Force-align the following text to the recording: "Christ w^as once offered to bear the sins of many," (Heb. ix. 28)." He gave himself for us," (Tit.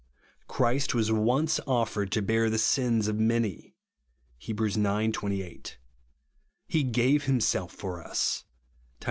"Christ 0.47 0.89
w^as 0.93 1.11
once 1.15 1.59
offered 1.67 2.11
to 2.13 2.23
bear 2.23 2.49
the 2.49 2.57
sins 2.57 3.07
of 3.07 3.19
many," 3.19 3.75
(Heb. 4.39 4.59
ix. 4.59 4.73
28)." 4.75 5.77
He 6.67 6.81
gave 6.81 7.25
himself 7.25 7.71
for 7.71 8.03
us," 8.03 8.39
(Tit. 8.39 8.47